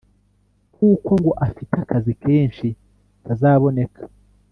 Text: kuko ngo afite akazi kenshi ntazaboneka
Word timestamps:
kuko 0.75 1.11
ngo 1.19 1.31
afite 1.47 1.73
akazi 1.83 2.11
kenshi 2.23 2.67
ntazaboneka 3.23 4.01